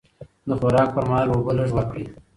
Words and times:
د 0.47 0.49
خوراک 0.59 0.89
پر 0.95 1.03
مهال 1.09 1.27
اوبه 1.31 1.51
لږ 1.57 1.69
ورکړئ. 1.73 2.05